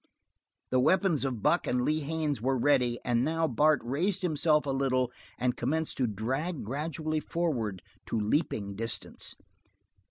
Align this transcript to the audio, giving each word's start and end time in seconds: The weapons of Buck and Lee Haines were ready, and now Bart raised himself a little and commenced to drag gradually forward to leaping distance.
The 0.71 0.79
weapons 0.79 1.25
of 1.25 1.43
Buck 1.43 1.67
and 1.67 1.85
Lee 1.85 1.99
Haines 1.99 2.41
were 2.41 2.57
ready, 2.57 2.97
and 3.05 3.23
now 3.23 3.47
Bart 3.47 3.79
raised 3.83 4.23
himself 4.23 4.65
a 4.65 4.71
little 4.71 5.11
and 5.37 5.55
commenced 5.55 5.97
to 5.97 6.07
drag 6.07 6.63
gradually 6.63 7.19
forward 7.19 7.83
to 8.07 8.19
leaping 8.19 8.75
distance. 8.75 9.35